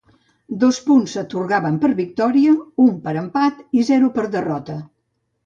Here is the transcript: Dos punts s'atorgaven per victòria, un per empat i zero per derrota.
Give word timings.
Dos 0.61 0.77
punts 0.85 1.13
s'atorgaven 1.17 1.77
per 1.83 1.91
victòria, 1.99 2.55
un 2.87 2.91
per 3.05 3.15
empat 3.23 3.61
i 3.83 3.87
zero 3.93 4.11
per 4.19 4.27
derrota. 4.39 4.81